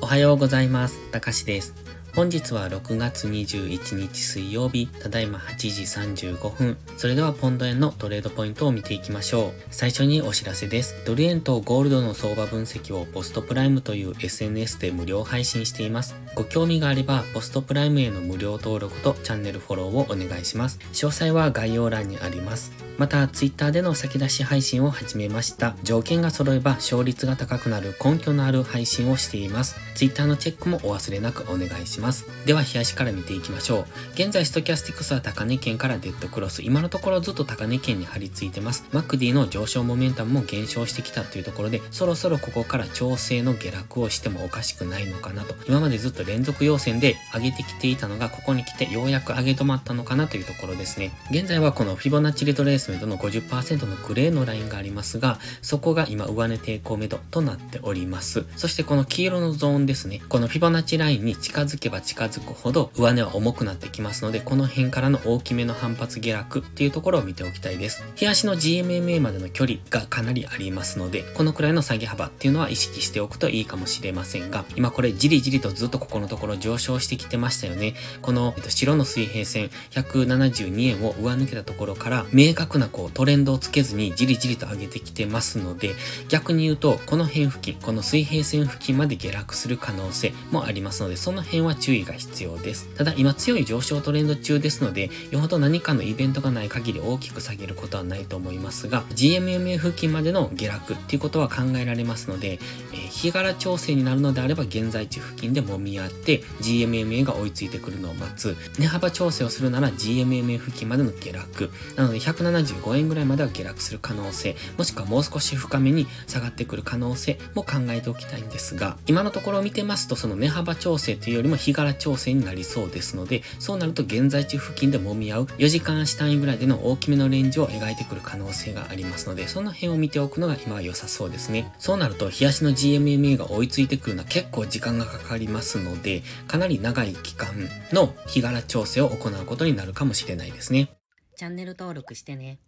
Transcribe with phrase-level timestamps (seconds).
[0.00, 1.10] おはようございます。
[1.10, 1.74] たかしです。
[2.18, 5.82] 本日は6月21日水曜日、ただいま8時
[6.26, 6.76] 35分。
[6.96, 9.52] それではポンド円のトレードポイントを見ていきましょう。
[9.70, 10.96] 最初にお知らせです。
[11.06, 16.16] ドル円とゴールドの相場分析をポストプライムという SNS で無料配信しています。
[16.34, 20.80] ご興味があれば、ポストプライムへの無料登録とチャンネルフォローをお願いします。
[20.92, 22.72] 詳細は概要欄にあります。
[22.98, 25.76] また、Twitter での先出し配信を始めました。
[25.84, 29.76] 条件が揃えば勝率が高くなる根拠のある配信をしています。
[29.94, 32.07] Twitter のチェックもお忘れなくお願いします。
[32.46, 33.84] では、冷やしから見ていきましょう。
[34.14, 36.62] 現在、ストキャスティクスは高値圏からデッドクロス。
[36.62, 38.84] 今のところずっと高値圏に張り付いてます。
[38.92, 45.54] MacD の上昇モメンタムも減少してきたというところで、そろそろここから調整の下落をしてもおかしくないのかなと。
[45.68, 51.12] 今までずっと連続要線で上げてきていたのが、ここに来てようやく上げ止まったのかなというところですね。
[51.30, 58.44] 現在はこのフィボナッチリトレースメントの50%のグレーのラインがありますが、そこが今上値抵抗目処となっております。
[58.56, 60.22] そしてこの黄色のゾーンですね。
[60.28, 68.02] このフィボナッチラインに近づけばが近づくほど上値は重くなってきますので、この辺からの大きめの反発下落っていうところを見ておきたいです。
[68.14, 77.94] 日足の GMMA までの距離がかなりありますので、このくらいの下げ幅っていうのは意識しておくといいかもしれませんが、今これじりじりとずっとここのところ上昇してきてましたよね。
[78.22, 85.94] この、えっと、白の水平線172円を上抜けたところから、明確なこうトレンドをつけずにじりじりと上げてきてますので、
[86.28, 92.88] 逆に言うと、この辺付近、この水平線付近まで下落する可能性もありますので、その辺は注意が必要です。
[92.96, 102.58] ただ、今強い上昇トレンド中ですので、よほど何かのイベントがない限り大きく下げることはないと思いますが、GMMA 付近までの下落っていうことは考えられますので、
[102.92, 108.56] えー、日柄調整になるのであれば現在地付近で揉み合って、GMMA が追いついてくるのを待つ。
[108.78, 111.70] 値幅調整をするなら GMMA 付近までの下落。
[111.96, 131.72] なので175円ぐらいまでは下落する可能性、もしくはもう少し深めに下がってくる可能性も考えておきたいんですが、今のところ見てますとその値幅調整というよりも日柄調整になりそうですので、そうなると現在地付近で揉み合う4時間足単位ぐらいでの大きめのレンジを描いてくる可能性がありますので、その辺を見ておくのが今は良さそうですね。
[131.78, 137.48] そうなると、日足の GMMA が追いついてくるのは結構時間がかかりますので、かなり長い期間
[137.92, 140.96] の日柄調整を行うことになるかもしれないですね。
[141.36, 142.58] チャンネル登録してね。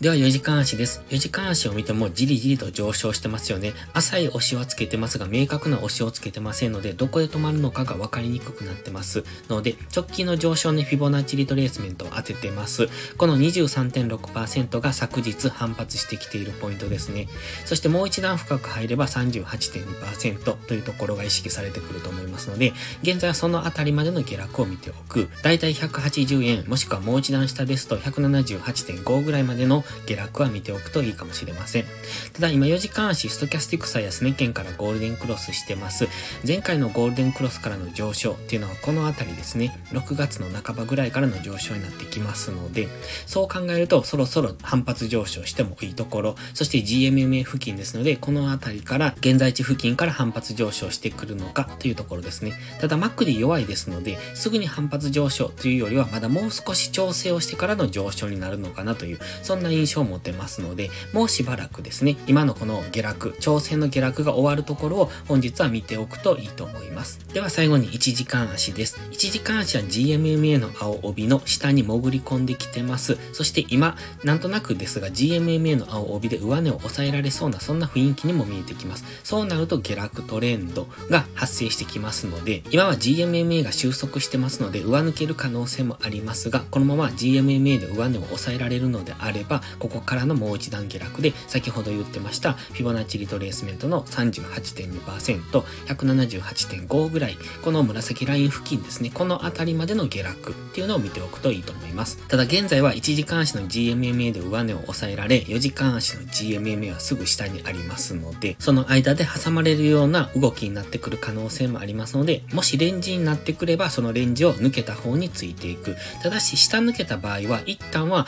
[0.00, 1.02] では4時間足です。
[1.08, 3.72] 4時間足を見てもじりじりと上昇してますよね。
[3.94, 9.24] 浅い押しはつけてますが、明確な押しをつけてませんので、どこで止まるのかが分かりにくくなってます。
[9.48, 12.90] ので、直近の上昇にフィボナッチリトレースメントを当ててます。
[13.16, 17.26] この23.6%が昨日反発してきているポイントですね。
[17.64, 25.30] そしてもう一段深く入れば38.2%というところが意識されてくると思いますので、現在はそのあたりまでの下落を見ておく。
[25.42, 31.84] だいたい180円、もしくはもう一段下ですと178.5ぐらいまでの下落は見ておくといいかもしれません。
[32.32, 36.08] ただ今4時間足ストキャスティクスは安値圏からゴールデンクロスしてます。
[36.46, 39.78] 前回のゴールデンクロスからの上昇っていうのはこのあたりですね。
[39.92, 42.88] 6月の半ばぐらいからの上昇になってきますので、
[43.26, 52.54] そう考えるとそろそろ反発上昇してもいいところ、そして GMMA 付近ですので、このあたりから現在地付近から反発上昇してくるのかというところですね。
[52.80, 67.18] ただ Mac で弱いですので、すぐに反発上昇というよりはまだもう少し調整をしてからの上昇になるのかなという、そんんな印象を持ってますので、もうしばらくですね、今のこの下落、調整の下落が終わるところを本日は見ておくといいと思います。
[67.32, 68.98] では最後に1時間足です。
[69.10, 73.18] 1時間足は GMMA の青帯の下に潜り込んできてます。
[73.32, 79.04] そして今、なんとなくですが GMMA の青帯で上値を抑えられそうなそんな雰囲気にも見えてきます。
[79.24, 89.45] そうなると下落トレンドが発生してきますので、今は GMMA が収束してますので上抜ける可能性もありますが、このまま GMMA で上値を抑えられるのであれば、
[89.78, 102.18] ここからのもう一段下落で、先ほど言ってました、フィボナッチリトレースメントの38.2%、178.5ぐらい、この紫ライン付近ですね、この辺りまでの下落っていうのを見ておくといいと思います。
[102.28, 115.96] ただ現在は1時間足の GMMA で上値を抑えられ、4時間足の GMMA はすぐ下にありますので、その間で挟まれるような動きになってくる可能性もありますので、もしレンジになってくれば、そのレンジを抜けた方についていく。
[116.22, 118.26] ただし、下抜けた場合は、一旦は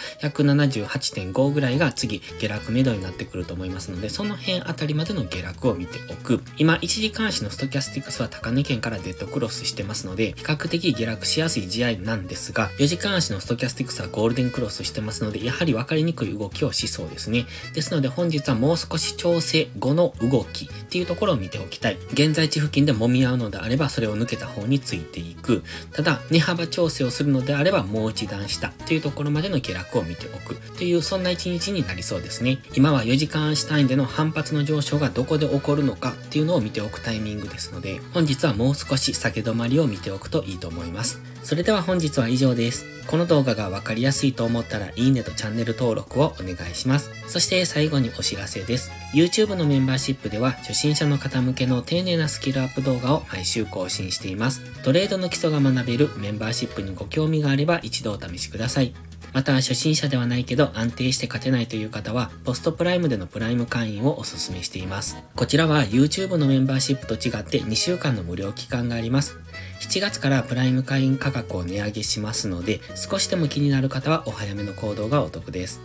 [1.15, 6.43] 1.5ぐらいが次、下落目処になってくると思いますので、その辺あたりまでの下落を見ておく。
[6.57, 17.47] 今、1時間足のストキャスティクスは高値圏からデッドクロスしてますので、比較的下落しやすい試合なんですが、4時間足のストキャスティクスはゴールデンクロスしてますので、やはり分かりにくい動きをしそうですね。
[17.75, 21.99] ですので本日はもう少し調整後の動きっていうところを見ておきたい。
[22.13, 25.63] 現在地付近で揉み合うのであれば、それを抜けた方についていく。
[25.93, 32.59] ただ、値幅調整をするのであれば、もう一段下っていうところまでの下落を見ておくといういうそんな一日になりそうですね。
[32.75, 41.21] 今は4時間足単位での反発の上昇がどこで起こるのかっていうのを見ておくタイミングですので、本日はもう少し下げ止まりを見ておくといいと思います。
[41.43, 42.85] それでは本日は以上です。
[43.07, 47.11] この動画がわかりやすいと思ったらいいねとチャンネル登録をお願いします。
[47.27, 48.91] そして最後にお知らせです。
[49.15, 54.61] YouTube のメンバーシップでは初心者の方向けの丁寧なスキルアップ動画を毎週更新しています。
[54.83, 58.93] トレードの基礎が学べるメンバーシップにご興味があれば一度お試しください。
[59.33, 65.17] また、初心者ではないけど安定して勝てないという方は、ポストプライムでのプライム会員をお勧めしています。
[65.37, 69.37] こちらは YouTube のメンバーシップと違って2週間の無料期間があります。
[69.81, 75.81] 7月からプライム会員価格を値上げしますので、少しでも気になる方はお早めの行動がお得です。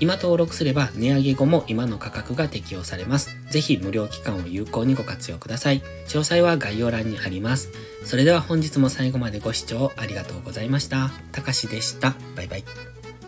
[0.00, 3.36] 今登録すれば値上げ後も今の価格が適用されます。
[3.50, 5.82] ぜひ無料期間を有効にご活用ください。
[6.06, 7.70] 詳細は概要欄にあります。
[8.04, 11.10] それでは本日も最後までご視聴ありがとうございました。
[11.32, 12.14] たかしでした。
[12.34, 12.64] バイバイ。